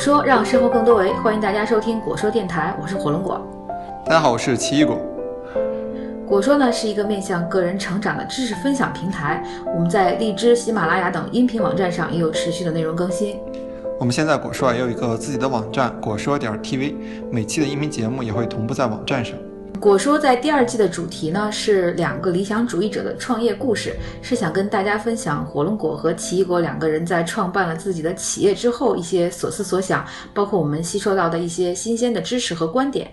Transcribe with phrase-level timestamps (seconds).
[0.00, 3.38] 说让生活更多维，欢迎大家收听果说电台，我是火龙果。
[4.06, 4.98] 大家好，我是奇异果。
[6.26, 13.36] 果说呢是一个面向个人成长的知识分享平台，我们在荔枝、喜马拉雅等音频网站上也有持续的内容更新。
[13.98, 16.94] 我们现在果说啊也有一个自己的网站果说点 TV，
[17.30, 19.36] 每期的音频节目也会同步在网站上。
[19.80, 33.10] 果说在第二季的主题呢是两个理想主义者的创业故事，是想跟大家分享火龙果和奇异果两个人在创办了自己的企业之后一些所思所想，包括我们吸收到的一些新鲜的知识和观点。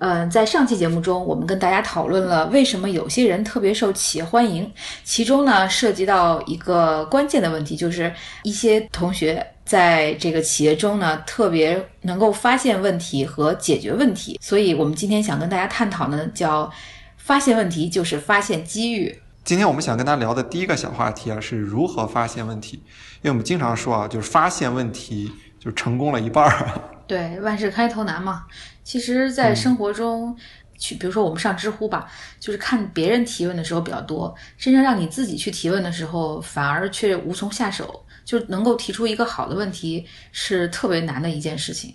[0.00, 4.70] 嗯，在上期节目中，我们跟大家讨论了为什么有些人特别受企业欢迎，
[5.04, 9.46] 其中呢涉及到一个关键的问题，就是一些同学。
[9.64, 16.70] 在这个企业中呢，特别能够发现问题和解决问题，所以我们今天想跟大家探讨呢，叫
[17.16, 19.20] 发现问题就是发现机遇。
[19.44, 22.82] 今天我们想跟大家聊的第一个小话题啊，是如何发现问题。
[23.22, 26.80] 因为我们经常说啊，就是发现问题就成功了一半儿。
[27.06, 28.44] 对，万事开头难嘛。
[28.84, 30.36] 其实，在生活中，
[30.78, 32.06] 去比如说我们上知乎吧，
[32.40, 38.04] 就是看别人提问的时候比较多，真正让你自己去提问的时候，反而却无从下手。
[38.24, 41.94] 就能够提出一个好的问题是特别难的一件事情。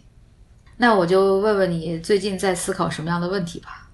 [0.77, 3.89] 那我就问问你，最近在思考什么样的问题吧？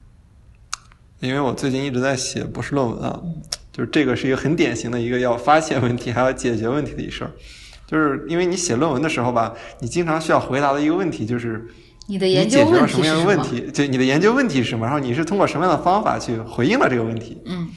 [1.22, 3.18] 因为我最近一直在写博士论文啊，
[3.72, 7.32] 就是这个是一个很典型的一个要发现问题还要解决问题的一事儿。
[7.88, 11.66] 就是因为你写论文的时候吧，你经常需要回答的一个问题就是
[12.08, 13.72] 你的研究解决了什么样的问题？
[13.72, 14.86] 就你的研究问题是什么？
[14.86, 17.42] 然后你是通过什么样的方法去回应了这个问题？
[17.46, 17.70] 嗯，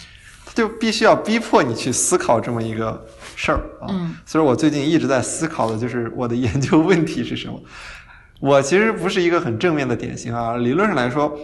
[0.52, 3.06] 就必须要逼迫你去思考这么一个。
[3.36, 3.86] 事儿啊，
[4.24, 7.60] 所以我最近一直在思考的就是我的研究问题是什么。
[8.40, 10.56] 我其实不是一个很正面的典型啊。
[10.56, 11.38] 理论上来说，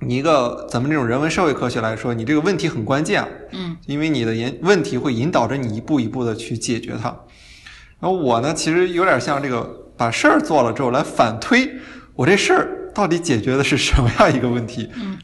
[0.00, 3.28] 你一个咱们这种人文社会科学来说，你这个问题很关键啊。
[3.52, 7.08] 嗯，因为你的研问题会引导着你一步一步的去解决它。
[8.00, 9.62] 然后我呢，其实有点像这个
[9.96, 11.70] 把事儿做了之后来反推，
[12.14, 14.90] 我这事儿到底解决的是什么样一个问题？
[14.94, 15.18] 嗯，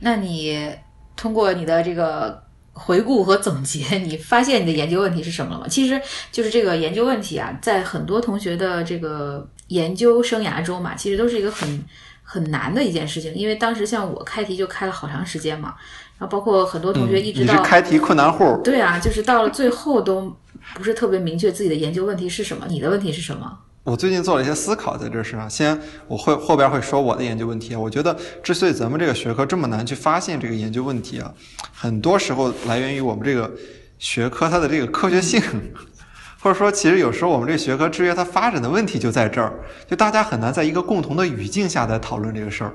[0.00, 0.70] 那你
[1.14, 2.42] 通过你的这个。
[2.72, 5.66] 回顾和总结， 你发现你的研究问题是什么了吗？
[5.68, 6.00] 其实
[6.30, 11.84] 就是这个研究问题啊，在很多同学的这个研究生涯中嘛，其实都是一个很
[12.22, 13.34] 很难的一件事情。
[13.34, 15.74] 因为当时像我开题就开了好长时间嘛，
[16.18, 20.34] 然后包括很多同学一直到开题困难户，对啊，就是到了最后都
[20.74, 22.66] 不是特别明确自己的研究问题是什么。
[22.68, 23.58] 你的问题是什么？
[23.84, 25.50] 我最近做了一些思考，在这事上。
[25.50, 25.76] 先，
[26.06, 27.74] 我会后边会说我的研究问题。
[27.74, 31.34] 我觉得，之所以咱们这个学科这么难去发现这个研究问题啊，
[31.74, 33.50] 很多时候来源于我们这个
[33.98, 35.42] 学科它的这个科学性，
[36.40, 39.52] 或者说，其实有时候我们这个学科制约它发展的问题就在这儿，
[39.88, 42.72] 就大家很难在一个共同的语境下来讨论这个事儿。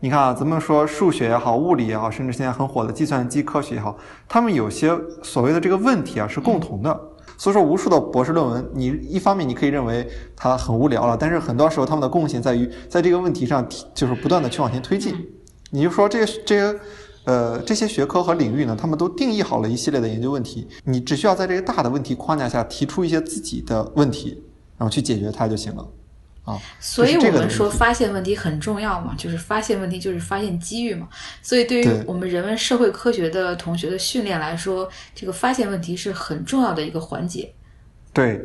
[0.00, 3.96] 你看啊，咱们说数学也好，物理也好，甚至现在很火的计算机科学也好，
[4.28, 7.00] 他们有些所谓的这个问题啊是共同的。
[7.38, 15.14] 所以说，无数的博士论文，你一方面你可以认为它很无聊了，但是很多时候他们的贡献在于在这个问题上，就是不断的去往前推进。
[15.70, 16.80] 你就说这些这些
[17.24, 24.42] 呃这些学科和领域呢，他们都定义好了一系列的研究问题，你只需要在这个大的问题框架下提出一些自己的问题，
[24.76, 25.86] 然后去解决它就行了。
[26.48, 31.06] 啊，所以我们说发现问题很重要嘛，就是发现问题就是发现机遇嘛。
[31.42, 37.52] 所以对于我们人文社会科学的同学的训练来说，这个发现问题是很重要的一个环节。
[38.12, 38.40] 对，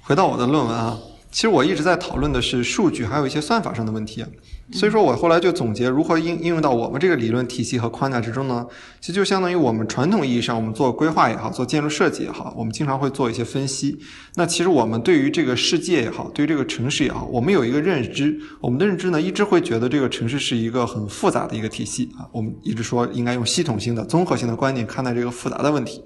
[0.00, 0.98] 回到我的论文啊。
[1.30, 4.24] 其实我一直在讨论的是数据，还有一些算法上的问题。
[4.72, 8.66] 所以说我后来就总结如何应应用到我们这个理论体系和框架之中呢？
[9.00, 13.98] 其实就相当于我们传统意义上，我们做规划也好，做建筑设计也好，我们经常会做一些分析。
[14.36, 18.38] 那其实我们对于这个世界也好，对于这个城市也好，我们有一个认知。
[18.60, 22.24] 我们的认知呢，一直会觉得这个城市是一个很复杂的一个体系啊。
[22.32, 26.02] 我们一直说应该用系统性的、综合性的观点看待这个复杂的问题。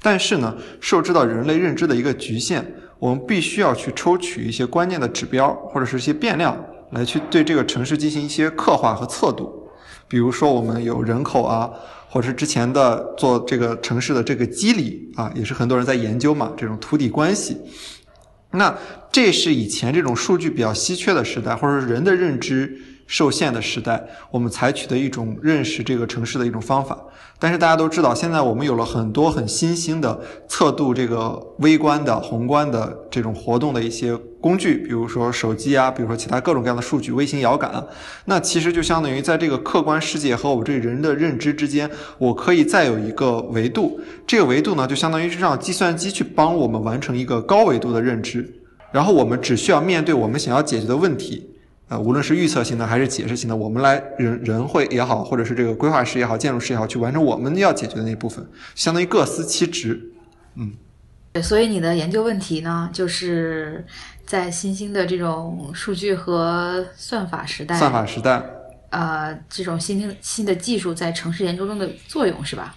[0.00, 2.64] 但是呢，受制到人类认知的一个局限。
[3.00, 6.58] 我们必须要去抽取一些关键的指标或者是一些变量，
[6.90, 9.68] 来去对这个城市进行一些刻画和测度。
[10.06, 11.70] 比如说，我们有人口啊，
[12.08, 17.60] 或者是之前的做这个城市的这个机理啊，也是很多人在研究嘛，这种土地关系。
[18.50, 18.74] 那
[19.10, 22.78] 这是以前这种数据比较稀缺的时代，或者是人的认知。
[23.08, 26.94] 受限的时代，我们采取的一种认识这个城市的一种方法。
[27.38, 37.82] 但是大家都知道，现在我们有了很多很新兴的测度这个微观的、宏观的这种活动的一些工具，比如说手机啊，比如说其他各种各样的数据、微型遥感。
[38.26, 43.98] 那其实就相当于在这个客观世界和我这人的认知之间，我可以再有一个维度。
[44.26, 48.57] 这个维度呢，就相当于是让计算机去帮我们完成一个高维度的认知，
[48.92, 51.54] 然后我们只需要面对我们想要解决的问题。
[51.88, 60.12] 呃，无论是预测性的还是解释性的，我们来人人会也好，或者是这个规划师也好，建筑师也好，去完成我们要解决的那部分，相当于各司其职。
[60.56, 60.74] 嗯，
[61.32, 63.86] 对，所以你的研究问题呢，就是
[64.26, 68.42] 在新兴的这种数据和算法时代，算法时代，
[68.90, 72.76] 呃，这种新兴新的技术在城市研究中的作用是吧？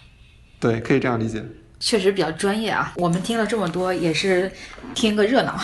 [0.58, 1.44] 对，可以这样理解。
[1.82, 4.50] 确实比较专业啊，我们听了这么多也是
[4.94, 5.60] 听个热闹。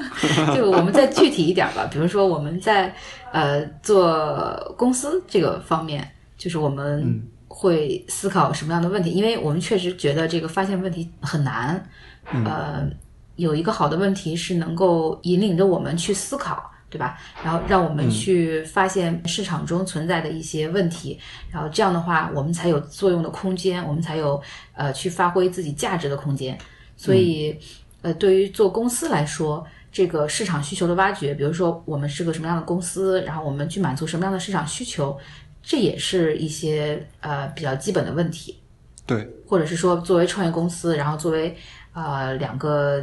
[0.54, 2.92] 就我们再具体一点吧，比如说我们在
[3.32, 6.06] 呃做公司这个方面，
[6.36, 9.10] 就是我们会思考什么样的问题？
[9.12, 11.82] 因为我们确实觉得这个发现问题很难。
[12.44, 12.86] 呃，
[13.36, 16.70] 有一个好的问题是能够引领着我们去思考。
[16.90, 17.16] 对吧？
[17.44, 21.18] 然后让我们去发现市场中存在的一些问题，
[21.50, 24.42] 然后这样的话，我们才有作用的空间，我们才有
[24.74, 26.58] 呃去发挥自己价值的空间。
[26.96, 27.56] 所以，
[28.02, 35.16] 呃，对于做公司来说，这个市场需求的挖掘，比如说我们是个什么样的公司，然后我们去满足什么样的市场需求，
[35.62, 38.58] 这也是一些呃比较基本的问题。
[39.06, 41.56] 对，或者是说，作为创业公司，然后作为
[41.92, 43.02] 呃两个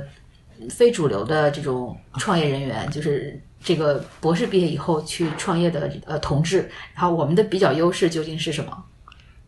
[0.70, 3.42] 非主流的这种创业人员，就是。
[3.68, 8.86] 这个博士毕业以后去创业的呃同志，然后我们的比较优势究竟是什么？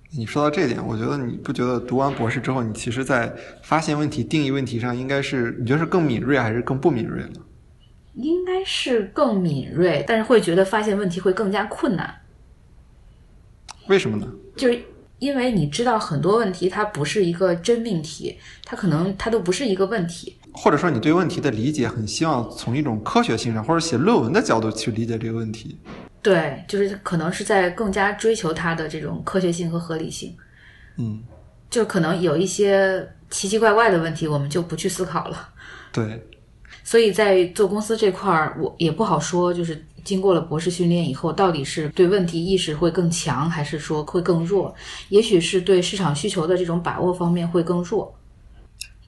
[0.09, 3.33] 你说到这点，我觉得你不觉得读完博士之后，你其实在
[3.63, 7.39] 发现问题、定义问题上，应该是你觉得是更敏锐还是更不敏锐呢？
[8.15, 12.13] 应该是更敏锐，但是会觉得发现问题会更加困难。
[13.87, 14.27] 为什么呢？
[14.57, 14.81] 就是
[15.19, 20.35] 因为你知道很多问题它不是一个真命题，它可能它都不是一个问题。
[20.61, 25.79] 或者说你对问题的理解很希望从一种科学性上或者写论文的角度去理解这个问题，
[26.21, 30.35] 对，就是可能是在更加追求它的这种科学性和合理性，
[30.97, 31.23] 嗯，
[31.69, 35.49] 就可能有一些奇奇怪怪的问题我们就不去思考了，
[35.93, 36.21] 对，
[36.83, 44.75] 所以在做公司这块儿我也不好说，就是经过了博士训练以后，到底是对问题意识会更强，还是说会更弱？
[45.07, 48.13] 也许是对市场需求的这种把握方面会更弱。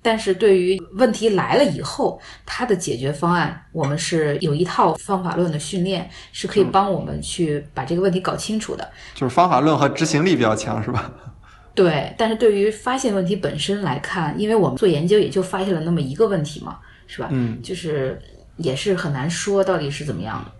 [0.04, 8.90] 但是对于问题来了以后，它的解决方案，我们是有一套方法论的训练，是可以帮我们去把这个问题搞清楚的。
[9.14, 11.14] 就是方法论和执行力比较强，是吧？
[11.76, 12.14] 对。
[12.18, 17.30] 但是对于发现问题本身来看，因为我们做研究也就发现了那么一个问题嘛，是吧？
[17.32, 17.62] 嗯。
[17.62, 18.20] 就是
[18.58, 20.52] 也是很难说到底是怎么样的。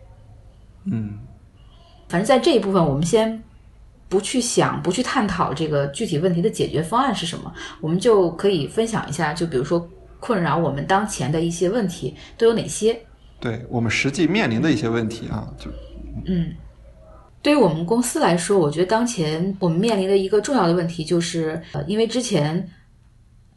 [0.92, 1.18] 嗯。
[2.08, 3.42] 反正在这一部分，我们先。
[4.12, 9.34] 不去想，不去探讨这个具体问题的解决方案是什么，我们就可以分享一下。
[9.34, 13.00] 就比如说，困扰我们当前的一些问题都有哪些？
[13.40, 15.72] 对我们实际面临的一些问题啊，就
[16.28, 16.54] 嗯，
[17.42, 22.70] 对于我们公司来说，我觉得当前我们面临的一个重要的问题就是，呃，因为之前。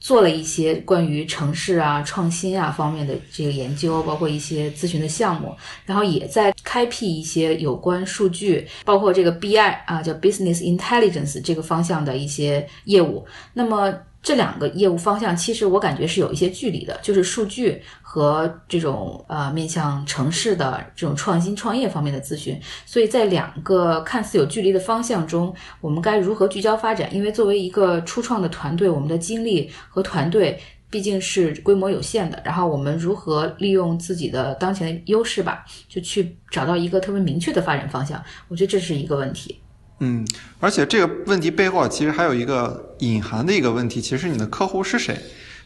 [0.05, 5.57] 做了一些关于城市啊、创新啊方面的这个研究，包括一些咨询的项目，
[5.87, 13.25] 然后也在开辟一些有关数据，包括这个 BI 啊，叫 Business Intelligence 这个方向的一些业务。
[13.55, 13.95] 那么。
[14.25, 22.59] 这两个业务方向，其实我感觉是有一些距离的，就是数据和这种呃面向城市的这种创新创业方面的咨询。
[22.87, 27.15] 所以在两个看似有距离的方向中，我们该如何聚焦发展？
[27.15, 32.41] 因为作为一个初创的团队，我们的精力和团队毕竟是规模有限的。
[32.43, 38.25] 然后我们如何利用自己的当前的优势吧，就去找到一个特别明确的发展方向？
[38.49, 39.61] 我觉得这是一个问题。
[40.05, 40.27] 嗯，
[40.61, 45.19] 而且这个问题背后其实还有一个隐含的一个问题，其实你的客户是谁？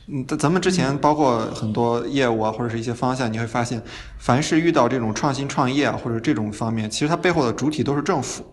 [0.07, 3.83] 嗯，咱们之前包括很多业务啊，或者是一些方向，你会发现，
[4.19, 8.45] 凡是遇到这种创新创业啊，或者这种方面，其实它背后的主体都是政府。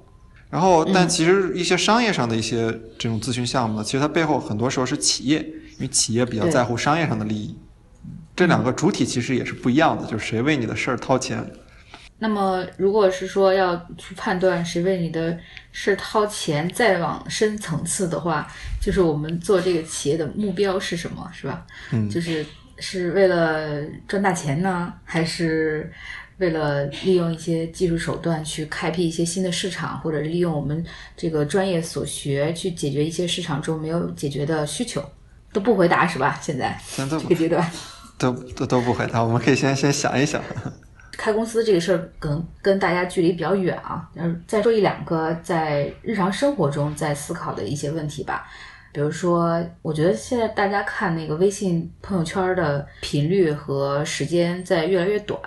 [0.50, 7.58] 然后，但其实一些商业上的一些这种咨询项目呢，其实它背后很多时候是企业，因为企业比较在乎商业上的利益。
[8.36, 11.46] 这两个主体其实也是不一样的，就是谁为你的事儿掏钱。
[12.17, 15.38] 那么，如果是说要去判断谁为你的
[15.74, 18.48] 事掏钱，再往深层次的话，
[18.81, 21.65] 就是我们做这个企业的目标是什么，是吧？
[21.91, 22.45] 嗯，就是
[22.79, 25.91] 是为了赚大钱呢，还是
[26.38, 30.84] 为了利用一些技术手段去开辟一些新的市场，或者利用我们
[31.17, 35.03] 这个专业所学去解决一些市场中没有解决的需求？
[35.51, 36.39] 都不回答是吧？
[36.41, 37.69] 现在这个阶段
[38.17, 40.41] 都都都不回答，我们可以先先想一想。
[41.17, 48.48] 开公司这个事儿可能跟大家距离比较远啊，嗯，再说一两个在日常生活中在思考的一些问题吧。
[48.91, 55.38] 比如说，我觉得现在大家看那个微信朋友圈的频率和时间在越来越短，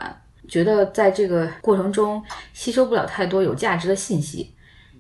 [0.47, 2.23] 觉得在这个过程中
[2.53, 4.55] 吸收不了太多有价值的信息。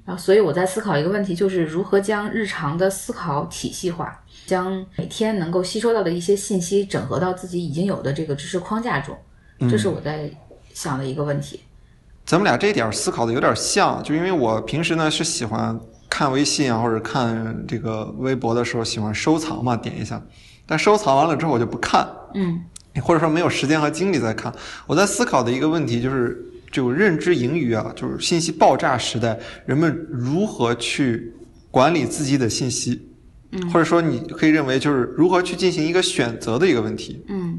[0.07, 9.15] 然后，所以我在思考一个问题，就是如何将日常的思考体系化，将每天能够吸收到的一些信息整合到自己已经有的这个知识框架中。
[9.71, 10.31] 这是我在。
[10.79, 11.59] 想的一个问题，
[12.25, 15.77] 咱们俩这一点思考的有点像，就因为我平时呢是喜欢
[16.09, 20.23] 看微信啊，或者看这个微博的时候喜欢收藏嘛，点一下。
[20.67, 22.63] 但收藏完了之后我就不看，嗯
[23.03, 24.55] 或者说没有时间和精力再看。
[24.87, 31.35] 我在思考的一个问题就是，这种认知盈余啊，就是信息爆炸时代，人们如何去
[31.73, 33.11] 管理自己的信息，
[33.51, 37.25] 嗯或者说你可以认为就是如何去进行一个选择的一个问题。
[37.29, 37.59] 嗯，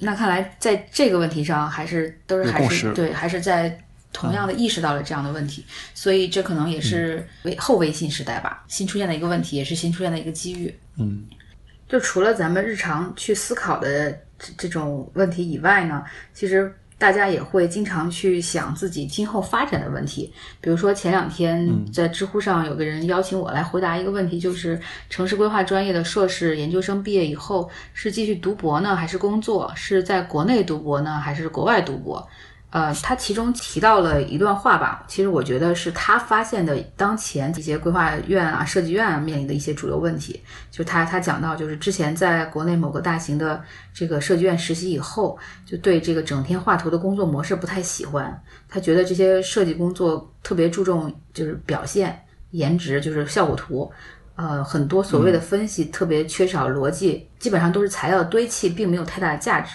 [0.00, 3.78] 那看来在这个问题上，还是都是还是对，还是在
[4.12, 5.64] 同样的意识到了这样的问题，
[5.94, 10.74] 所以这可能也是微后微信时代吧，新出现的一个问题，也是新出现的一个机遇。
[10.98, 11.24] 嗯。
[11.88, 20.30] 就除了咱们日常去思考的这这种问题以外呢，其实大家也会经常去想自己今后发展的问题。
[20.60, 24.78] 比如说前两天在知乎上有个人邀请我来回答一个问题，就是
[25.08, 29.72] 城市规划专业的硕士研究生毕业以后是继续读博呢，还是工作？
[29.74, 32.28] 是在国内读博呢，还是国外读博？
[32.70, 40.40] 呃，他其中提到了一段话吧，其实我觉得是他发现的当前一些规划院啊、设计院啊面临的一些主流问题。
[40.70, 43.60] 就他他讲到，就是之前在国内某个大型的
[43.92, 45.36] 这个设计院实习以后，
[45.66, 48.40] 就对这个整天画图的工作模式不太喜欢。
[48.68, 53.90] 他觉得这些设计工作特别注重就是表现、颜值，就是效果图。
[54.36, 59.74] 呃，很多所谓的分析特别缺少逻辑，基本上都是材料堆砌，并没有太大的价值。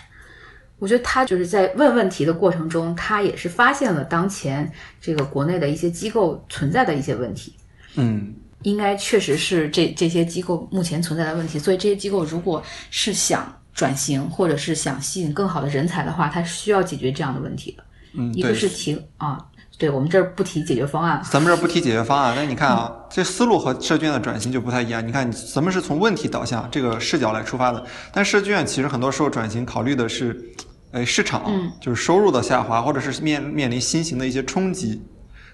[0.79, 7.55] 我觉得他就是在问问题的过程中，他也是发现了当前这个国内的一些机构存在的一些问题。
[7.95, 17.83] 嗯应该确实是这这些机构目前存在的问题，所以这些机构如果是想转型，或者是想吸引更好的人才的话，它是需要解决这样的问题的。
[18.13, 18.55] 嗯，一个。
[18.55, 19.37] 是提啊，
[19.77, 25.05] 对我们这儿不提解决方案，咱们这儿不提解决方案，但你看啊，这思路和设计院的转型就不太一样。
[25.05, 30.41] 你看，咱们是从问题导向这个视角来出发的，但设计院其实很多时候转型考虑的是，
[30.95, 35.03] 呃，市场，嗯就是收入的下滑，或者是面面临新型的一些冲击。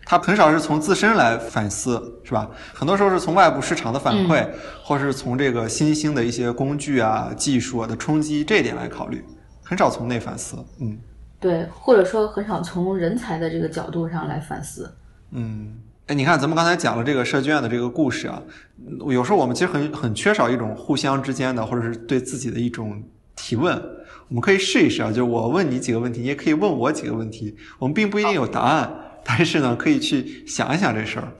[0.05, 2.47] 它很少是从自身来反思，是吧？
[2.75, 4.47] 很多时候是从外部市场的反馈，
[4.83, 9.25] 或是从这个新兴的一些工具啊、技术啊的冲击这一点来考虑，
[9.63, 10.63] 很少从内反思。
[10.79, 10.95] 嗯
[11.39, 14.93] 对，或者说很少从人才的这个角度上来反思。
[15.31, 15.73] 嗯，
[16.05, 18.39] 哎，你看咱们刚才讲了这个设计院的这个故事啊，
[18.77, 23.01] 嗯有时候我们其实很很缺少一种互相之间的，或者是对自己的一种
[23.35, 23.81] 提问。
[24.27, 27.53] 我们可以试一试啊，就是我问你几个问题，你也可以问我几个问题。
[27.77, 28.89] 我们并不一定有答案，
[29.25, 31.33] 但是呢，可以去想一想这事儿，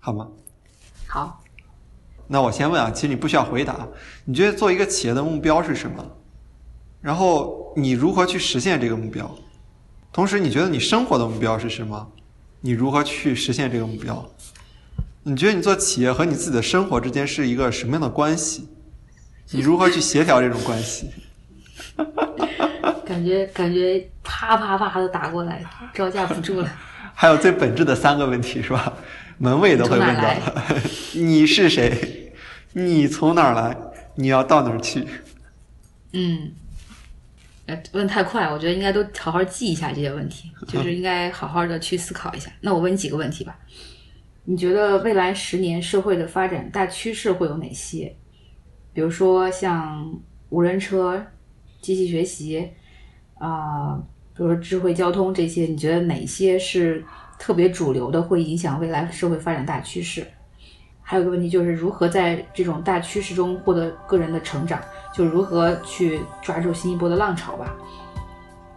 [0.00, 0.26] 好吗？
[1.06, 1.40] 好，
[2.26, 3.86] 那我先问啊，其实你不需要回答。
[4.24, 6.04] 你觉得做一个企业的目标是什么？
[7.00, 9.32] 然后你如何去实现这个目标？
[10.12, 12.12] 同时，你觉得你生活的目标是什么？
[12.60, 14.28] 你如何去实现这个目标？
[15.22, 18.68] 你觉得你做企业和你自己的生活之间是一个什么样的关系？
[19.52, 21.10] 你如何去协调这种关系？
[23.04, 26.70] 感觉感觉啪啪啪的打过来，招架不住了。
[27.14, 28.92] 还有最本质的三个问题是吧？
[29.38, 30.34] 门卫都会问到
[31.14, 32.32] 你是谁？
[32.72, 33.76] 你从哪儿来？
[34.14, 35.06] 你要到哪儿去？
[36.12, 36.52] 嗯，
[37.66, 42.50] 呃，问太快，我觉得应该都好好记一下这些问题，就是应该好好的去思考一下。
[42.60, 43.58] 那我问你几个问题吧，
[44.44, 48.14] 你觉得未来十年社会的发展大趋势会有哪些？
[48.92, 50.20] 比如说像
[50.50, 51.24] 无人车、
[51.80, 52.70] 机器学习，
[53.38, 53.98] 啊、
[54.34, 57.04] 比如说智慧交通这些，你觉得哪些是
[57.38, 60.26] 特别主流的，会影响未来社会发展大趋势？
[61.00, 64.80] 还有个问题就是如何在这种大趋势中获得个人的成长，
[65.12, 67.74] 就如何去抓住新一波的浪潮吧。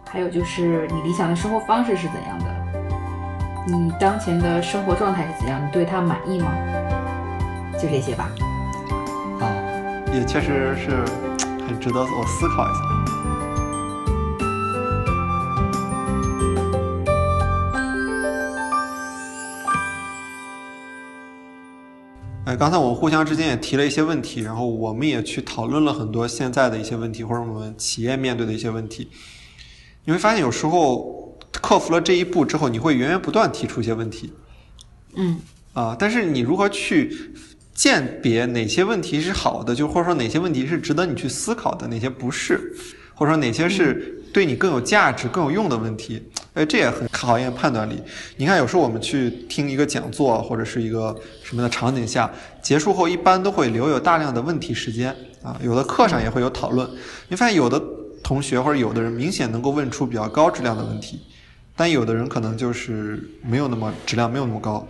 [0.08, 2.46] 还有就是你理想的生活方式是怎样的？
[3.68, 5.64] 你当前的生活状态是怎样？
[5.64, 6.52] 你对它满意吗？
[7.74, 8.30] 就这些吧。
[10.16, 11.04] 啊，也确实是
[11.66, 12.80] 很值得我思考一下。
[22.46, 29.10] 哎，刚才我们互相之间也提了一些问题，然后我们也去讨论了很多现在的一些问题，或者我们企业面对的一些问题。
[30.04, 34.32] 你会发现，有时候克服了这一步之后，你会源源不断提出一些问题。
[35.14, 35.40] 嗯
[35.72, 37.34] 啊，但是你如何去
[37.76, 42.58] 鉴别哪些问题是好的，就或者说哪些问题是值得你去思考的，哪些不是，
[43.14, 46.22] 或者说哪些是对你更有价值、更有用的问题？
[46.54, 48.00] 哎，这也很考验判断力。
[48.38, 52.30] 你看，有时候我们去听一个讲座或者是一个什么的场景下，
[52.62, 56.88] 结束后一般都会留有大量的问题时间啊，有的课上也会有讨论。
[57.28, 57.78] 你发现有的
[58.22, 61.20] 同学或者有的人明显能够问出比较高质量的问题，
[61.76, 64.88] 但有的人可能就是没有那么质量没有那么高。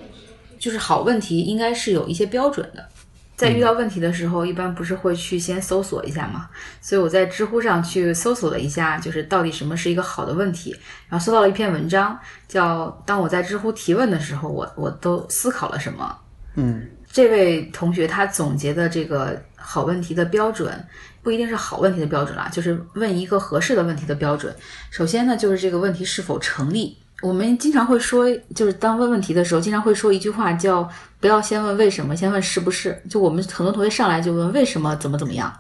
[0.59, 2.89] 就是好问题应该是有一些标准的，
[3.37, 6.49] 在遇到问题的时候，一般不是会去先搜索一下嘛？
[6.81, 10.75] 所以我在知乎上去搜索了一下，就是到底什么是一个好的问题，
[11.09, 16.19] 然后搜到了一篇文章，叫《当我在知乎提问的时候，我我都思考了什么》。
[16.55, 20.85] 嗯这位同学他总结的这个好问题的标准，
[21.23, 24.55] 不一定是好问题的标准啦，就是问一个合适的问题的标准。
[24.91, 26.99] 首先呢，就是这个问题是否成立。
[27.23, 33.03] 我们经常会说，就是当问问题的时候，经常会说一句话，叫不要先问为什么，先问是不是。
[33.09, 35.53] 就我们很多同学上来就问为什么怎么怎么样。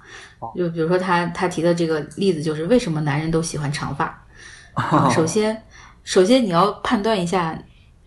[0.55, 4.23] 就比如说他他提的这个例子，就是为什么男人都喜欢长发。
[5.11, 5.63] 首先，
[6.05, 7.59] 首先你要判断一下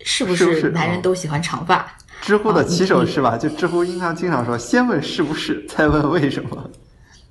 [0.03, 1.91] 是不是男人都喜欢长发。
[2.21, 3.35] 知乎的骑手是吧？
[3.35, 6.69] 就知乎经常经常说，先问是不是，再问为什么。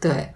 [0.00, 0.28] 对，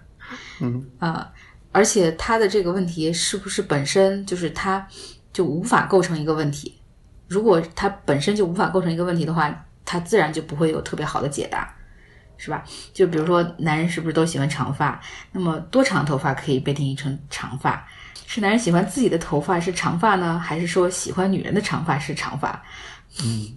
[0.61, 1.29] 嗯啊，
[1.71, 4.87] 而且他的这个问题是不是本身就是他
[5.33, 6.79] 就无法构成一个问题？
[7.27, 11.73] 如果它本身就无法构成一个问题的话，它自然就不会有特别好的解答，
[12.37, 12.63] 是吧？
[12.93, 15.01] 就比如说，男人是不是都喜欢长发？
[15.31, 17.85] 那么多长头发可以被定义成长发？
[18.27, 22.63] 是男人喜欢自己的头发是长发呢，还是说喜欢女人的长发是长发？
[23.23, 23.51] 嗯。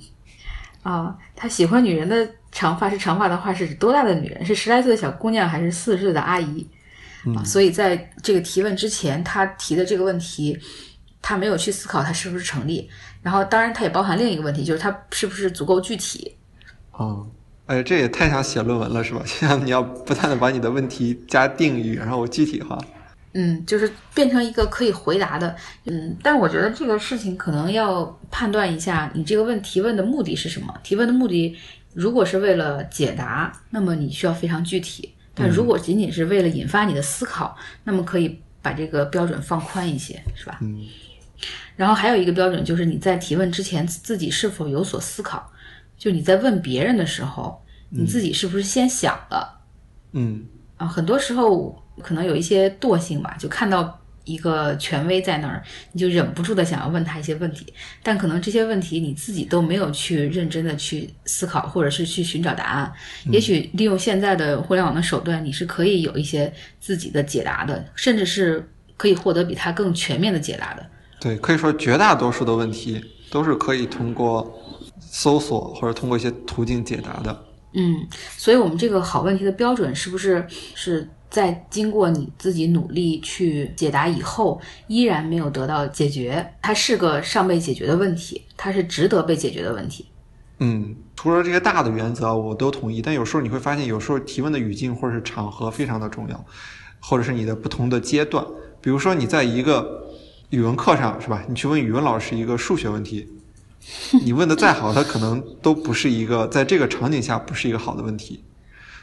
[0.83, 4.47] 啊，他喜欢女人的长发是长发的话，是指多大的女人？
[4.47, 6.65] 是十来岁的小姑娘，还是四十岁的阿姨？
[7.37, 10.57] 啊，所以在这个提问之前，他提的这个问题，
[11.29, 12.89] 他没有去思考它是不是成立。
[13.21, 16.37] 然后，当然，它也包含另一个问题，就是它是不是足够具体？
[16.93, 17.27] 哦，
[17.67, 19.21] 哎，这也太像写论文了，是吧？
[19.27, 22.79] 就像你要不断的把你的问题加定语，然后我具体化。
[23.33, 25.57] 嗯，就是变成一个可以回答的，
[25.87, 30.73] 嗯，但我觉得这个事情可能要判断一下，你这个问提问的目的是什么？
[30.85, 31.57] 提问的目的
[31.95, 35.03] 如果是为了解答，那么你需要非常具体；
[35.35, 40.61] 但如果仅仅是为了引发你的思考，那么可以把这个标准放宽一些，是吧？
[40.63, 40.87] 嗯。
[41.77, 45.49] 然后还有一个标准就是你在提问之前自己是否有所思考，
[45.97, 49.61] 就你在问别人的时候，你自己是不是先想了？
[50.13, 50.45] 嗯。
[50.77, 51.83] 啊，很多时候。
[52.03, 62.93] 可能有一些惰性吧，就看到一个权威在那儿，你就忍不住的想要问他一些问题，但可能这些问题你自己都没有去认真的去思考，或者是去寻找答案。
[63.31, 70.87] 也许利用现在的互联网的手段，你是可以有一些自己的解答的，甚至是可以获得比他更全面的解答的。
[71.21, 74.53] 对，可以说绝大多数的问题都是可以通过
[75.01, 77.45] 搜索或者通过一些途径解答的。
[77.73, 81.09] 嗯，所以我们这个好问题的标准是不是是？
[81.29, 90.07] 在经过你自己努力去解答以后，依然没有得到解决，它是个尚被解决的问题，它是值得被解决的问题。
[90.61, 93.03] 嗯，除了这些大的原则，我都同意。
[93.03, 96.43] 但有时候你会发现，有时候提问的语境或者是场合非常的重要，
[97.01, 98.47] 或者是你的不同的阶段。
[98.81, 100.06] 比如说你在一个
[100.51, 101.43] 语文课上，是吧？
[101.49, 103.29] 你去问语文老师一个数学问题，
[104.23, 108.45] 你问的再好，他可能都不是一个在这个场景下不是一个好的问题。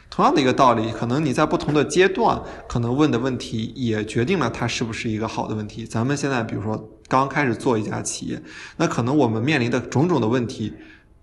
[0.08, 5.84] 同样的一个道理，可能你在不同的阶段，可能问的问题也决定了它是不是一个好的问题。
[5.84, 8.40] 咱们现在比如说刚开始做一家企业，
[8.76, 10.72] 那可能我们面临的种种的问题，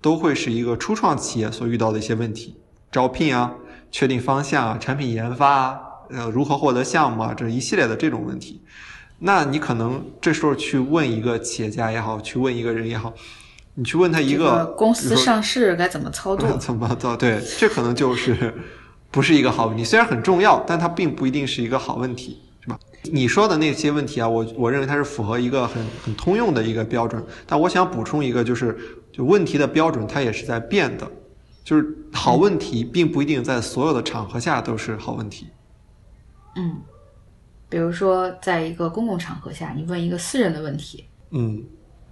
[0.01, 2.57] 都会是一个初创企业所遇到的一些问题：
[2.91, 3.53] 招聘啊，
[3.91, 5.79] 确定方向啊，产品研发啊，
[6.09, 8.61] 呃，如何获得项目啊，这一系列的这种问题。
[9.23, 13.13] 那你可能这时候去问一个企业家也好，去问一个人也好，
[13.75, 16.49] 你去问他一个公司上市该怎么操作？
[16.59, 17.15] 怎么操？
[17.15, 18.53] 对，这可能就是。
[19.13, 22.79] 不是一个好问题，虽然很重要，但它并不一定是一个好问题，是吧？
[23.11, 27.21] 你说的那些问题啊，我我认为它是符合一个很很通用的一个标准。
[27.45, 28.77] 但我想补充一个，就是
[29.11, 31.05] 就问题的标准它也是在变的，
[31.65, 35.47] 就是好问题并不一定在所有的场合下都是好问题。
[36.55, 36.77] 嗯，
[37.71, 41.63] 比如说在一个公共场合下，你问一个私人的问题，嗯，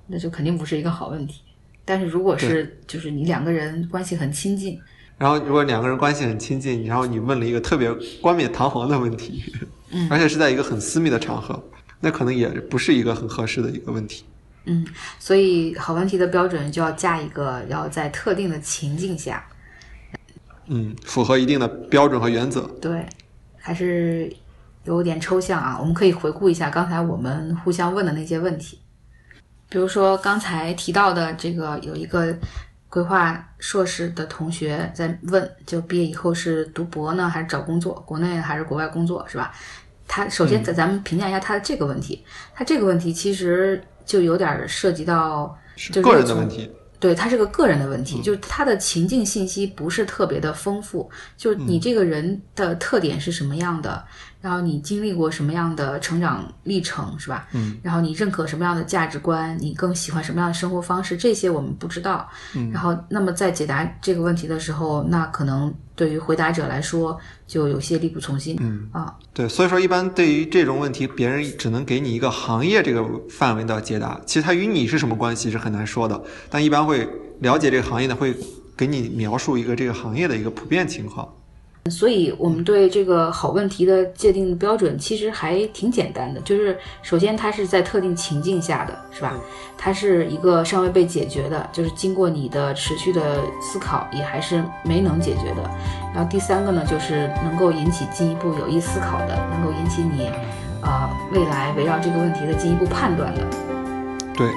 [0.08, 1.42] 那就肯定不是一个好问题。
[1.84, 4.80] 但是如果是就是你两个人关系很亲近。
[5.18, 9.44] 然后，如果两个人关系很亲近，然后你问了一个特别冠冕堂皇的问题，
[9.92, 11.62] 嗯，而且是在一个很私密的场合，
[12.00, 14.24] 那可能也不是一个很合适的一个问题。
[14.64, 14.88] 嗯，
[15.20, 19.46] 所以好问题的标准就要加一个，要在特定的情境下，
[20.68, 22.62] 嗯，符合一定的标准和原则。
[22.80, 23.06] 对，
[23.58, 24.32] 还是
[24.84, 25.78] 有点抽象啊。
[25.80, 28.80] 我们可以回顾一下刚才我们互相问的那些问题，
[29.70, 32.36] 比如说刚才提到的这个有一个。
[32.92, 37.94] 规划硕士的同学在问，就毕业以后是读博呢，还是找工作？
[38.04, 39.54] 国内还是国外工作，是吧？
[40.08, 46.72] 他首先在咱们评价一下他的这个问题，他这个问题其实就有点涉及到就是个人的问题。
[47.00, 54.04] 对他是个个人的问题，就是他的情境信息不是特别的丰富，就是你这个人的特点是什么样的。
[54.42, 57.46] 然后你经历过什么样的成长历程，是吧？
[57.52, 57.78] 嗯。
[57.84, 59.58] 然后你认可什么样的价值观？
[59.60, 61.18] 你更喜欢什么样的生活方式？
[61.18, 62.26] 这些我们不知道。
[62.56, 62.72] 嗯。
[62.72, 68.56] 然后，那么在解答这个问题的时候，那可能对于回答者来说就有些力不从心。
[68.62, 68.88] 嗯。
[68.94, 76.24] 啊，对，所以说一般对于这种问题，别人只能给你一个行业这个范围的解答，其实它与你是什么关系是很难说的。
[76.50, 77.06] 但一般会
[77.40, 78.34] 了解这个行业的会。
[78.80, 81.28] 给你描述一个这个行业的一个普遍情况。
[81.86, 89.34] 所以，我们对这个好问题的界定标准其实还挺简单的，就是首先它是在特定情境下的，是吧？
[89.76, 95.64] 它是一个尚未被解决的，就是经过你的持续的思考也还是没能解决的。
[96.14, 100.30] 然后第三个呢，就是能够引起进一步有益思考的，能够引起你，
[100.82, 103.42] 呃，未来围绕这个问题的进一步判断的。
[104.36, 104.48] 对。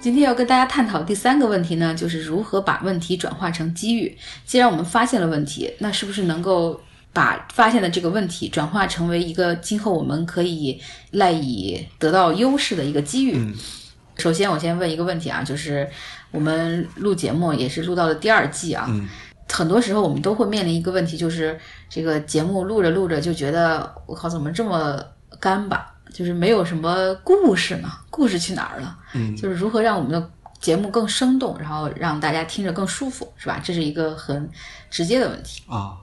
[0.00, 4.16] 今天要跟大家探讨第三个问题呢，就是如何把问题转化成机遇。
[4.46, 6.80] 既然我们发现了问题，那是不是能够
[7.12, 13.54] 把发现的这个问题转化成为一个今后我们可以赖以得到优势的一个机遇？
[14.16, 15.86] 首先，我先问一个问题啊，就是
[16.30, 18.88] 我们录节目也是录到了第二季啊，
[19.52, 21.60] 很多时候我们都会面临一个问题，就是
[21.90, 24.98] 这个节目录着录着就觉得我靠，怎么这么
[25.38, 25.94] 干巴？
[26.12, 28.98] 就是没有什么故事呢，故事去哪儿了？
[29.14, 33.60] 嗯，就是如何让我们的节目更生动，然后让大家听着更舒服，是吧？
[33.62, 34.50] 这是一个很
[34.90, 35.96] 直接的问题啊。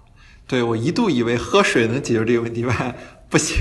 [0.48, 2.96] 对，我一度以为喝水能解决这个问题吧，
[3.30, 3.56] 不行，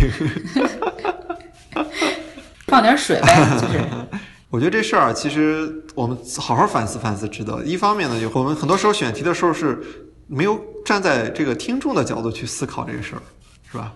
[2.68, 3.58] 放点水呗。
[3.60, 3.80] 就是，
[4.50, 7.62] 我觉得这事儿其实我们好好反思反思，值得。
[7.64, 9.82] 一方面呢，就我们很多时候选题的时候是
[10.28, 13.22] 没有站在这个听众的角度去思考这个事儿，
[13.70, 13.92] 是吧？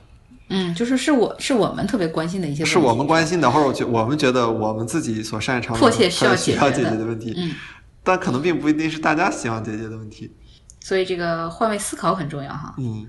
[0.53, 7.55] 嗯，就是是我是我们特别关心的一些，是我们关心的，或者我觉我们觉得我们自己所擅长、迫切需要解决的问题，嗯，
[8.03, 10.35] 但可能并不一定是大家希望解决的问题。
[10.81, 12.75] 所以这个换位思考很重要哈。
[12.79, 13.07] 嗯，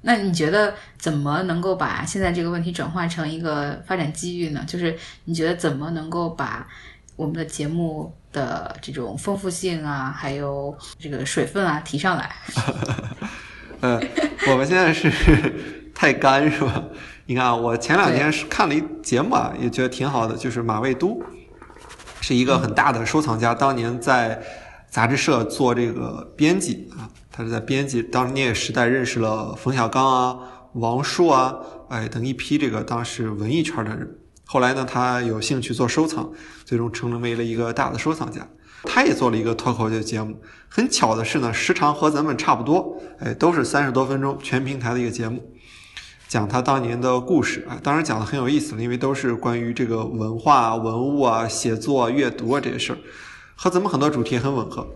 [0.00, 4.64] 那你觉得怎么能够把现在这个问题转化成一个发展机遇呢？
[4.66, 6.66] 就是你觉得怎么能够把
[7.14, 12.34] 我们的节目的这种丰富性啊，还有这个水分啊提上来？
[13.80, 14.00] 呃，
[14.48, 15.78] 我们现在是。
[16.02, 16.82] 太干是吧？
[17.26, 21.22] 你看啊，我前两天是看了一节目啊，也觉得挺好的，就是马未都，
[22.20, 24.42] 是一个很大的收藏家，当年在
[24.90, 30.36] 杂志社做这个编辑啊，他是在编辑当年时代认识了冯小刚啊、
[30.72, 31.54] 王朔啊，
[31.90, 34.18] 哎等一批这个当时文艺圈的人。
[34.44, 36.32] 后来呢，他有兴趣做收藏，
[36.64, 38.44] 最终成为了一个大的收藏家。
[38.82, 40.36] 他也做了一个脱口秀节目，
[40.68, 45.40] 很巧的是呢，时长和咱们差不多，哎，都是三十多分钟，全平台的一个节目。
[46.32, 52.98] 讲他当年的故事啊，当然讲的很有意思了，因为都是关于这个文化、文物啊、写作、阅读啊这些事儿，
[53.54, 54.88] 和咱们很多主题很吻合。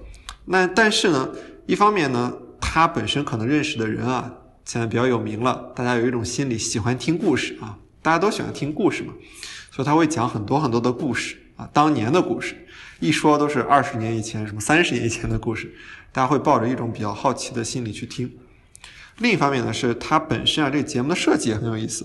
[0.46, 1.28] 那但是呢，
[1.66, 4.32] 一方面呢，他本身可能认识的人啊，
[4.64, 9.12] 现在比较有名了，大家有一种心理喜欢听故事啊，大家都喜欢听故事嘛，
[9.70, 12.66] 所以他会讲很多很多的故事啊，当年的故事，
[12.98, 15.74] 一说都是二十年以前、什么三十年以前的故事，
[16.12, 18.32] 大家会抱着一种比较好奇的心理去听。
[19.18, 22.04] 另一方面呢，是它本身啊，这个节目的设计也很有意思。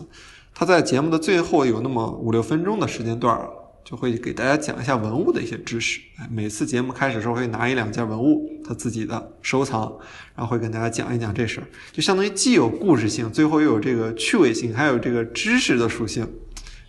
[0.54, 3.39] 它在节目的最后有那么五六分钟的时间段，
[3.84, 6.00] 就会给大家讲一下文物的一些知识。
[6.30, 9.91] 每次节目开始的时候会拿一两件文物，他自己的收藏，
[10.36, 16.28] 然后会跟大家讲一讲这事儿，就相当于既有故事性，最后又有这个趣味性，还有这个知识的属性，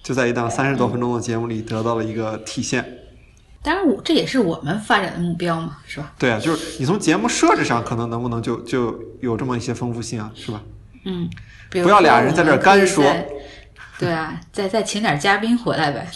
[0.03, 2.99] 就在一档三十多分钟的节目里得到了一个体现。
[3.63, 6.13] 当然，我这也是我们发展的目标嘛，是吧？
[6.19, 10.61] 对啊，就是你从节目设置上，可能能不能就就有这么一些丰富性啊，是吧？
[11.05, 11.31] 嗯，
[11.71, 13.05] 不要俩人在这干说。
[14.01, 16.09] 对啊，再再请点嘉宾回来呗。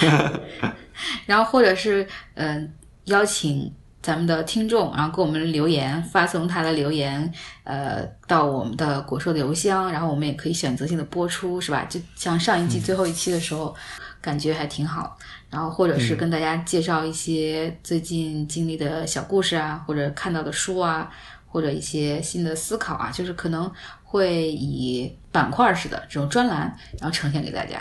[1.24, 2.70] 然后或者是嗯，
[3.04, 7.32] 邀请咱们的听众，然后给我们留言，发送他的留言，
[7.64, 11.86] 呃，到我们的果硕的邮箱，然后我们也可以选择性的播出，是吧？
[11.88, 13.74] 就像上一季最后一期的时候。
[14.22, 15.18] 感觉还挺好，
[15.52, 21.08] 然后或者是跟大家介绍一些最近经历的小故事啊，或者看到的书啊，
[21.46, 23.70] 或者一些新的思考啊，就是可能
[24.02, 27.78] 会以板块式的这种专栏，然后呈现给大家。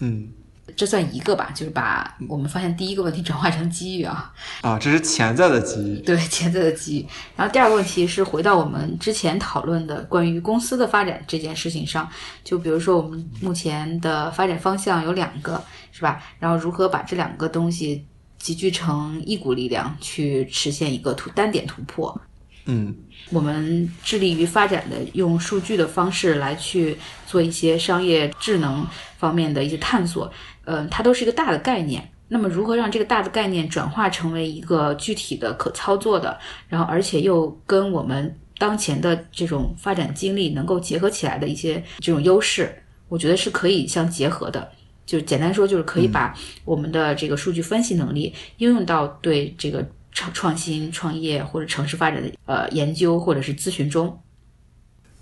[0.00, 0.28] 嗯。
[0.76, 4.30] 这算一个吧，就是把我们发现第一个问题转化成机遇啊。
[4.60, 5.98] 啊，这是潜在的机遇。
[6.00, 7.06] 对，潜在的机遇。
[7.34, 12.06] 然后第二个问题是回到我们之前讨论的关于公司的发展这件事情上，
[12.44, 15.64] 就比如说我们目前的发展方向有两个，
[15.98, 16.22] 是吧？
[16.38, 18.06] 然后如何把这两个东西
[18.38, 22.20] 集聚成一股力量，去实现一个突单点突破？
[22.66, 22.94] 嗯，
[23.32, 30.32] 我们致力于发展的用数据的方式来去做一些商业智能方面的一些探索。
[30.64, 32.08] 呃，它都是一个大的概念。
[32.28, 44.70] 那么，如何让这个大的概念转化成为一个具体的、可操作的，然后而且又跟我们当前的这种发展经历能够结合起来的一些这种优势，我觉得是可以相结合的。
[45.08, 46.34] 就简单说，就是可以把
[46.66, 54.20] 我们的这个数据分析能力应用到对这个创创新、创业或者城市发展的呃研究或者是咨询中。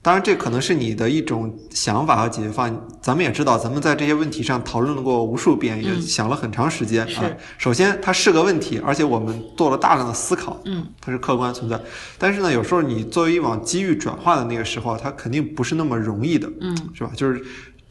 [0.03, 2.81] 当然，这可能是你的一种想法和解决方案。
[3.03, 7.25] 咱们也知道，咱们在这些问题上讨论过无数遍，也想了很长时间啊。
[7.59, 11.81] 首先，它是个问题，而且我们做了大量的思考，嗯，它是客观存在。
[12.19, 17.11] 但是呢，有时候你作为往机遇转化的那个时候，它肯定不是那么容易的，嗯，是吧？
[17.17, 17.45] 就是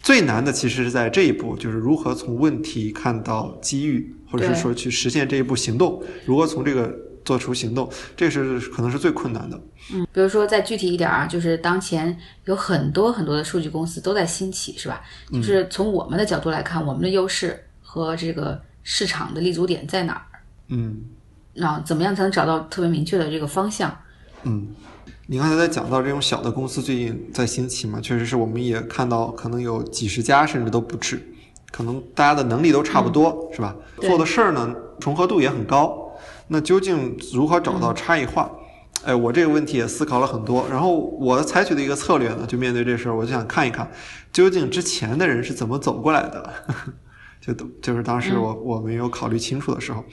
[0.05, 7.03] 最难的，其实是在这一步，就是如何从问题看到机遇，或者是说去实现这一步行动，如何从这个。
[7.25, 9.59] 做出行动，这是可能是最困难的。
[9.91, 15.01] 嗯，比如说再具体一点啊，就是当前有很多很多的数据公司都在兴起，是吧？
[15.33, 20.25] 就是从我们的角度来看，我们的优势和这个市场的立足点在哪儿？
[20.67, 21.01] 嗯，
[21.55, 23.97] 那怎么样才能找到特别明确的这个方向？
[24.43, 24.67] 嗯，
[25.27, 31.19] 你刚才在讲到这种小的公司最近在兴起嘛，确实是我们也看到，可能有几十家甚至都不止，
[31.71, 33.75] 可能大家的能力都差不多，是吧？
[34.01, 36.11] 做的事儿呢重合度也很高。
[36.47, 38.51] 那究竟如何找到差异化？
[39.03, 40.67] 哎，我这个问题也思考了很多。
[40.69, 43.89] 然后我采取的一个策略呢，就面对这事儿，我就想看一看，
[44.31, 46.53] 究竟之前的人是怎么走过来的。
[47.41, 50.03] 就就是当时我我没有考虑清楚的时候，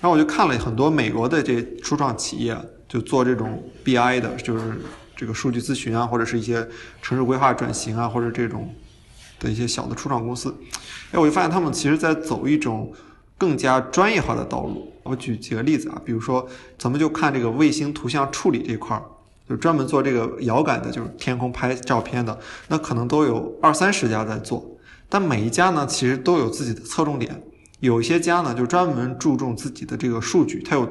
[0.00, 2.54] 然后我就看了很多美国的这初创企业，
[2.92, 4.74] 就做这种 BI 的，就是
[5.16, 6.68] 这个数据咨询啊，或者是一些
[7.00, 8.74] 城市规划转型啊，或者这种
[9.38, 10.54] 的一些小的初创公司。
[11.12, 12.92] 哎，我就发现他们其实在走一种。
[13.38, 16.46] 更加专业化的道路，我举几个例子啊，比如说，
[16.78, 19.02] 咱们就看这个卫星图像处理这块儿，
[19.48, 24.64] 就专门做这个遥感的，就是天空拍照片的，那可能都有二三十家在做，
[25.08, 27.42] 但每一家呢，其实都有自己的侧重点，
[27.80, 30.88] 有一些家呢，就专门注重自己的这个数据，它有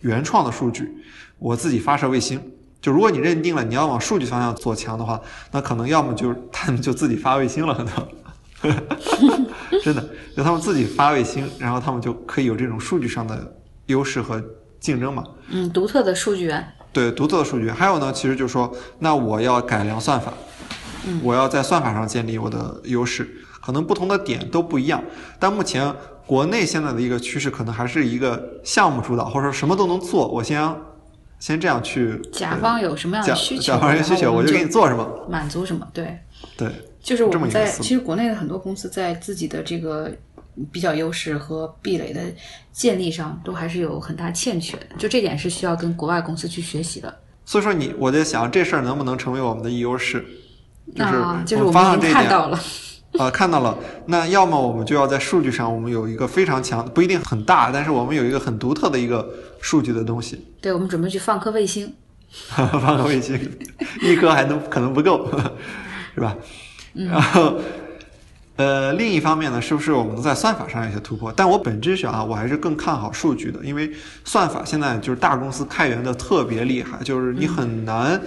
[0.00, 0.90] 原创的数据，
[1.38, 2.40] 我自己发射卫星，
[2.80, 5.20] 就如果你认定了你要往数据方向做强的话，
[5.52, 7.92] 那可能要么就他们就自己发卫星了，可能。
[9.84, 13.54] 真的，就他们自己发卫星，然后他们就可以有这种数据上的
[13.86, 14.42] 优势和
[14.80, 15.22] 竞争嘛。
[15.50, 16.66] 嗯，独特的数据源。
[16.90, 17.74] 对，独特的数据源。
[17.74, 20.32] 还有呢，其实就是说，那我要改良算法，
[21.22, 23.28] 我要在算法上建立我的优势，
[23.66, 25.02] 可能不同的点都不一样。
[25.40, 25.92] 但目前
[26.24, 30.72] 国内现在的一个趋势，可能还是一个项目主导，或者说什么都能做，我先
[31.40, 32.16] 先这样去。
[32.32, 33.72] 甲方有什么样的需求？
[33.72, 35.84] 甲方有需求，我就给你做什么，满足什么？
[35.92, 36.16] 对。
[36.56, 36.70] 对。
[37.02, 40.10] 就是我们在其实国内的很多公司在自己的这个
[40.70, 42.20] 比较优势和壁垒的
[42.70, 44.86] 建立上，都还是有很大欠缺的。
[44.96, 47.12] 就这点是需要跟国外公司去学习的。
[47.44, 50.24] 所以说，你我在想这事儿能不能成为我们的优势？
[50.94, 51.12] 就是
[51.44, 52.56] 就是我们已经看到了
[53.18, 53.76] 啊，看到了。
[54.06, 59.28] 那要么我们就要在数据上，我们有一个非常强，不一定很大，但是我们有一个很独特的一个
[59.60, 60.46] 数据的东西。
[60.60, 61.92] 对，我们准备去放颗卫星，
[62.48, 63.38] 放颗卫星，
[64.02, 65.30] 一颗还能可能不够，
[66.14, 66.36] 是吧？
[66.92, 67.56] 然后，
[68.56, 71.30] 呃，另一方面呢，是不是我们能在算法上有些突破？
[71.36, 73.92] 但我本质上啊，我还是更看好数据的，因为
[74.24, 78.18] 算法现在就是大公司开源的特别厉害，就是你很难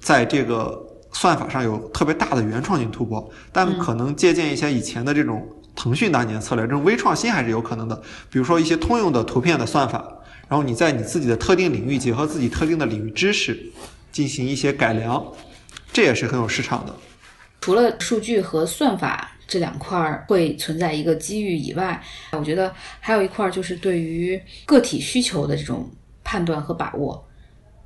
[0.00, 0.76] 在这个
[1.12, 3.30] 算法上有特别大的原创性突破。
[3.52, 7.96] 但可能借鉴一些以前的这种腾讯当年策略，这种微创新还是有可能的。
[8.30, 10.04] 比如说一些通用的图片的算法，
[10.48, 13.70] 然后你在你自己的特定领域结合自己特定的领域知识
[14.10, 15.24] 进行一些改良，
[15.92, 16.94] 这也是很有市场的。
[17.60, 22.00] 除了数据和算法这两块儿会存在一个机遇以外，
[22.32, 25.90] 我觉得还有一块就是对于个体需求的这种
[26.22, 27.27] 判断和把握，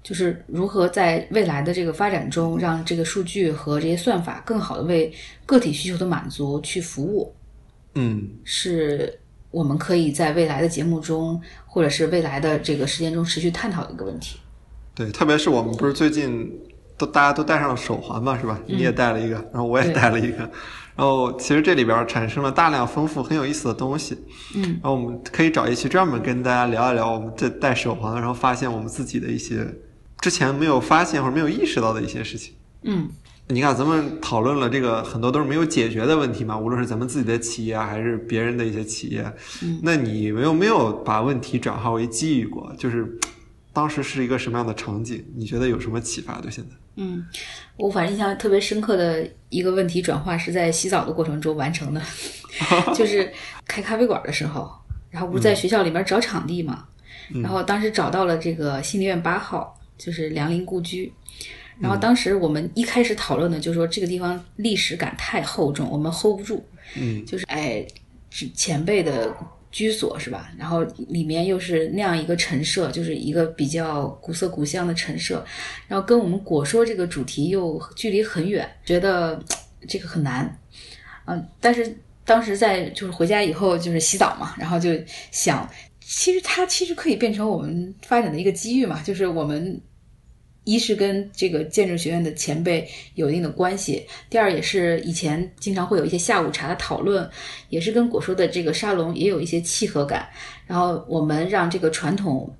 [0.03, 5.13] 就是如何在未来的这个发展中，让这个数据和这些算法更好的为
[5.47, 7.35] 个体需求的满足去服务。
[7.95, 9.19] 嗯，是
[9.51, 14.39] 我们可以在未来的节目中，或者是未来的这个时间中持续探讨的一个问题。
[14.95, 16.51] 对，特别是我们不是最近。
[16.99, 18.61] 都大家都戴上了手环嘛，是吧？
[18.67, 20.39] 你也戴了一个，然后我也戴了一个，
[20.95, 24.17] 然后其实这里边产生了大量丰富、很有意思的东西。
[24.55, 29.67] 嗯，然后我们可以找一期专门跟大家聊一聊我们这戴手环，然后发现我们自己的一些
[30.23, 32.55] 之前没有发现或者没有意识到的一些事情。
[32.85, 33.11] 嗯，
[33.49, 39.31] 你看咱们讨论了这个很多都是没有解决的问题嘛，无论是咱们自己的企业还是别人的一些企业。
[39.63, 42.73] 嗯，那你有没有把问题转化为机遇过？
[42.79, 43.19] 就是
[43.73, 45.25] 当时是一个什么样的场景？
[45.37, 46.41] 你觉得有什么启发？
[46.41, 46.71] 对现在？
[46.97, 47.25] 嗯，
[47.77, 52.01] 我反正印象特别深刻的一个问题转化是在洗澡的过程中完成的，
[52.95, 53.33] 就是
[53.67, 54.71] 开咖啡馆的时候，
[55.11, 56.85] 然后不是在学校里面找场地嘛，
[57.43, 61.13] 然后当时找到了这个新立院八号，就是梁林故居，
[61.79, 66.63] 然后当时我们一开始讨论的就是说这个地方历史感太厚重，我们 hold 不住，
[66.97, 67.87] 嗯，就是哎，
[68.55, 69.33] 前辈的。
[69.75, 70.53] 居所是吧？
[70.59, 75.43] 然后里面又是那样一个陈设，就是一个比较古色古香的陈设，
[75.89, 79.43] 然后跟我们果说这个主题又距离很远，觉得
[79.89, 80.61] 这个很难。
[81.25, 84.91] 嗯，但是当时在就是回家以后就是洗澡嘛，然后就
[85.31, 85.67] 想，
[86.01, 89.81] 其实它其实可以变成我们发展的一个机遇嘛，就是我们
[90.65, 97.29] 一是跟这个建筑学院的前辈有一定的关系，第二也是以前经常会有一些下午茶的讨论，
[97.69, 100.29] 也是跟果叔的这个沙龙也有一些契合感。
[100.67, 102.55] 然后我们让这个传统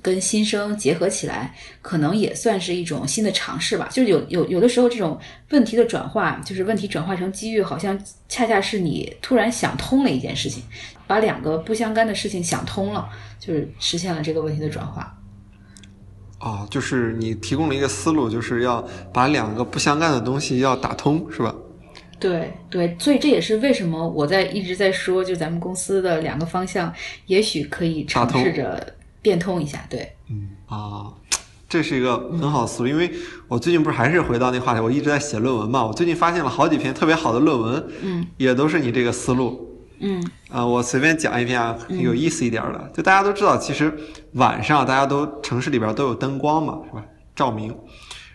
[0.00, 3.88] 跟新生结合起来，可能也算是一种新的尝试吧。
[3.92, 5.18] 就是有有有的时候这种
[5.50, 10.62] 问题的转化，就是问题转化成机遇，好像恰恰是你突然想通了一件事情，
[11.06, 13.08] 把两个不相干的事情想通了，
[13.40, 15.18] 就是实现了这个问题的转化。
[16.38, 21.54] 啊，就是你提供了一个思路，就是要把两个不相干的东西要打通，是吧？
[22.20, 26.92] 对对，所以这也是为什么我在一直在说，就咱们公司的两个方向，
[27.26, 29.84] 也许可以尝试着变通一下。
[29.90, 31.12] 对，嗯啊，
[31.68, 33.10] 这是一个很好的思路，因为
[33.48, 39.73] 我最近不是还是回到那话题，我一直在写论文嘛，我最近发现了好几篇特别好的论文，嗯，也都是你这个思路。
[40.06, 42.90] 嗯啊，我随便讲一篇啊，有意思一点的。
[42.94, 43.90] 就大家都知道，其实
[44.32, 47.02] 晚上大家都城市里边都有灯光嘛，是吧？
[47.34, 47.74] 照明。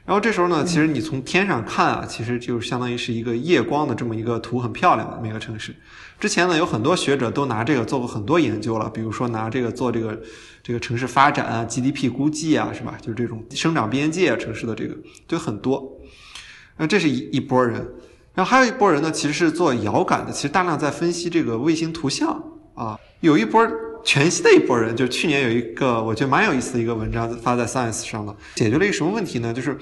[0.03, 5.75] 然后这时候呢，其实你从天上看啊，其实就相当于是一个夜光的这么一个图，很漂亮的每个城市。
[6.19, 10.19] 之前呢，有很多学者都拿这个做过很多研究了，比如说拿这个做这个
[10.63, 12.97] 这个城市发展啊、GDP 估计啊，是吧？
[12.99, 15.88] 就是这种生长边界啊，城市的这个就很多。
[16.77, 17.88] 那这是一一波人。
[18.39, 22.41] 然后还有一波人呢，其实是做遥感的，其实大量在分析这个卫星图像
[22.73, 22.97] 啊。
[23.19, 23.69] 有一波
[24.02, 29.54] 全新的一波人，就去年有一个我觉得蛮有意思的一个文章发在 Science 上的，解决了一个什么问题呢？
[29.54, 29.78] 就是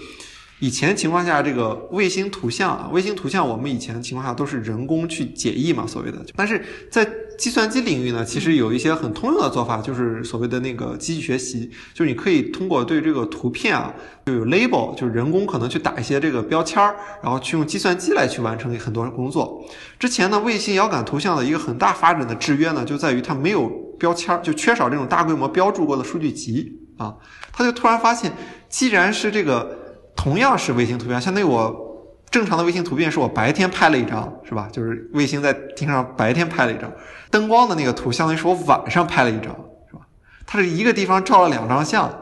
[0.60, 13.94] 以前情况下这个卫星图像啊，卫星图像我们以前情况下都是人工去解译嘛，所谓的，但是在计算机领域呢，其实有一些很通用的做法，就是所谓的那个机器学习，就是你可以通过对这个图片啊，
[14.26, 19.64] 就有 label，就是人工可能去打一些这个标签儿，然后去用计算机来去完成很多工作。
[20.00, 27.14] 之前呢，卫星遥感图像的一个很大发展的制约呢，就在于它没有标签儿，就缺少这种大规模标注过的数据集啊。
[27.54, 28.34] 他就突然发现，
[28.68, 29.87] 既然是这个
[30.18, 31.86] 同样是卫星图片，相当于我。
[32.30, 34.68] 正常的卫星图片是我白天拍了一张，是吧？
[34.70, 36.92] 就是卫星在天上白天拍了一张，
[37.32, 39.46] 灯光的那个图相当于是我晚上拍了一张，
[39.90, 40.02] 是吧？
[40.46, 42.14] 它是一个地方照了两张相，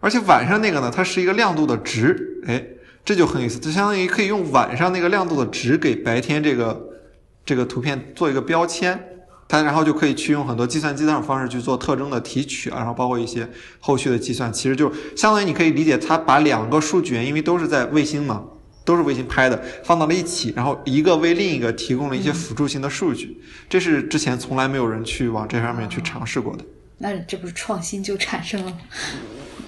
[0.00, 2.66] 而且晚上那个呢，它是一个亮度的值，哎，
[3.04, 6.88] 这就很有意思，就相当于可以用晚上那个亮度的值给白天这个
[7.46, 9.11] 这个图片做一个标签，
[9.52, 13.46] 它然后就可以去用很多计算机的方式去做特征的提取啊，然后包括一些
[13.80, 18.44] 后续的计算，其实就相当于你可以理解它把两个数据源，因为都是在卫星嘛。
[18.84, 26.64] 都是卫星拍的，放到了一起，然后一个为另一个提供了一些辅助性的数据，这是之前从来没有人去往这方面去尝试过的。
[26.98, 28.72] 那这不是创新就产生了？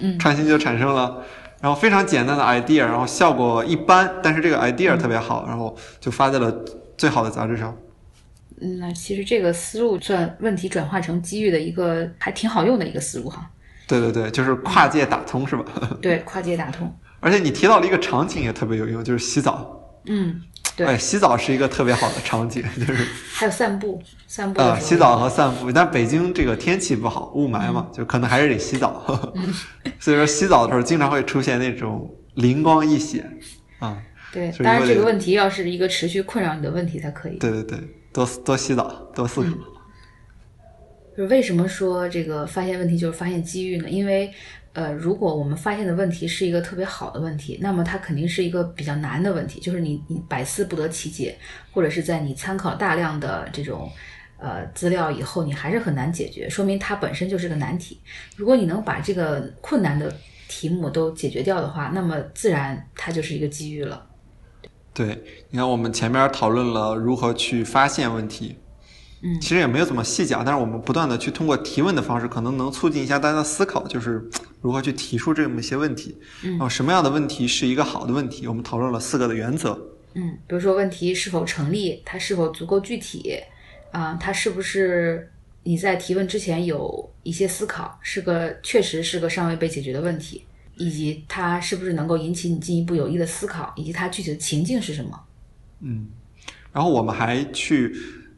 [0.01, 1.23] 嗯，创新就产生了，
[1.61, 6.53] 然后非常简单的 idea，然后效果一般，但是这个 idea 特别好，然后就发在了
[6.99, 7.73] 最好的杂志上。
[8.65, 13.51] 嗯，那其实这个思路算问题转化成机遇的一个还挺好用的一个思路哈。
[13.87, 15.65] 对对对，就是跨界打通是吧？
[16.01, 16.91] 对，跨界打通。
[17.21, 20.01] 而且你提到了一个场景也特别有用，就是洗澡。
[20.07, 20.41] 嗯，
[20.75, 20.87] 对。
[20.87, 25.71] 哎，洗澡是一个特别好的场景，就是还有散步，散步啊，洗澡和散步。
[25.71, 29.33] 但北京这个天气不好，雾霾嘛，就可能还是得洗澡。
[30.01, 33.39] 所以说洗澡的时候经常会出现那种灵光一现
[33.81, 33.97] 啊。
[34.33, 37.37] 对，当然这个问题要是一个持续困扰你的问题才可以。
[37.37, 37.79] 对对对，
[38.15, 39.51] 多多洗澡，多思考。
[41.15, 43.91] 就是为什么说这个发现问题就是发现机遇呢？
[43.91, 44.33] 因为。
[44.75, 51.39] 呃，如果我们发现的问题是一个特别好的问题，那么它肯定是一个比较难的问题，就是你你百思不得其解，
[51.71, 53.89] 或者是在你参考大量的这种
[54.37, 58.01] 呃资料以后，你还是很难解决，说明它本身就是个难题。
[58.35, 60.13] 如果你能把这个困难的
[60.49, 64.05] 题目都解决掉的话，那么自然它就是一个机遇了。
[64.95, 68.57] 对，你看我们前面讨论了如何去发现问题。
[69.23, 74.23] 嗯，其实也没有怎么细讲，但是我们不断的去通过提问的方式，可能能促进一下大家的思考，就是
[74.61, 76.17] 如何去提出这么一些问题。
[76.45, 78.47] 嗯，然后什么样的问题是一个好的问题？
[78.47, 79.73] 我们讨论了四个的原则。
[80.13, 83.35] 嗯，比如说问题是否成立，它是否足够具体，
[83.91, 85.29] 啊，它是不是
[85.63, 90.45] 你在提问之前有一些思考，是个确实是个尚未被解决的问题，
[90.77, 95.21] 以及它是不是能够引起你进一步有益的思考，以及它具体的情境是什么？
[95.81, 96.09] 嗯，
[96.73, 97.95] 然后我们还去。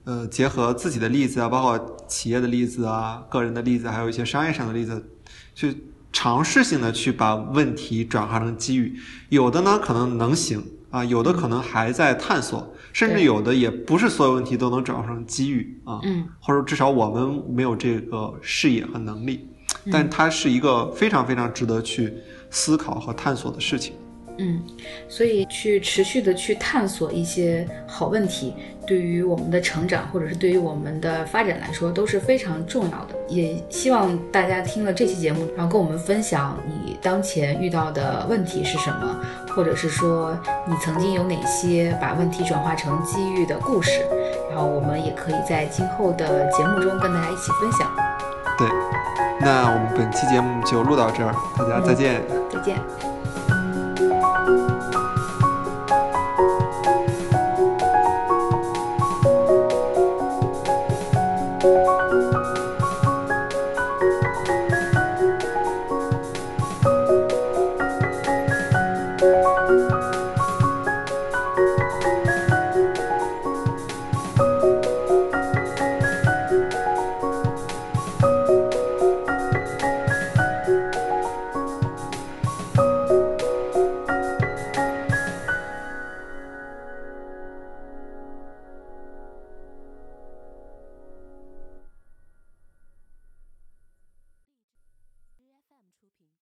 [0.07, 5.05] 呃，结合自己的例子啊，包括企业的例子啊，个人的例子，还有一些商业上的例子，
[5.53, 5.77] 去
[6.13, 8.97] 尝试性的去把问题转化成机遇。
[9.31, 15.99] 有的呢可能能行啊，有的可能还在探索，甚至有的也不是所有问题都能转化成机遇啊。
[16.05, 19.49] 嗯，或者至少我们没有这个视野和能力，
[19.91, 22.15] 但它是一个非常非常值得去
[22.51, 23.95] 思考和探索的事情。
[24.39, 24.63] 嗯，
[25.09, 28.53] 所以去持续的去探索一些好问题，
[28.87, 33.15] 对于我们的成长或者是对于我们的发展来说都是非常重要的。
[33.31, 44.03] 也希望大家听了这期节目，然后跟我们分享你当前遇到的问题是什么，或者是说你曾经有哪些把问题转化成机遇的故事，
[44.51, 47.91] 然后我们也可以在今后的节目中跟大家一起分享。
[48.59, 48.69] 对，
[49.41, 52.23] 那我们本期节目就录到这儿，大家再见。
[52.51, 53.16] 再见。